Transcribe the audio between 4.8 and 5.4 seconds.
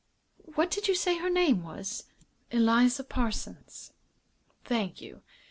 you.